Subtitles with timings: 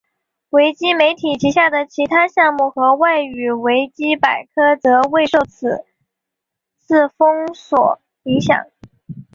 [0.49, 5.85] 维基媒体旗下的其他项目和外语维基百科则未受此
[6.79, 8.65] 次封锁影响。